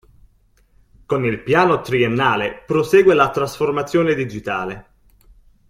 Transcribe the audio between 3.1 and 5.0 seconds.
la trasformazione digitale.